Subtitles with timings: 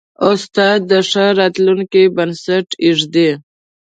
[0.29, 3.29] استاد د ښه راتلونکي بنسټ ایږدي.